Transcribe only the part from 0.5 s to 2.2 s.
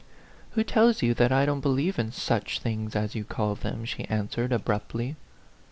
"Who tells you that I don't believe in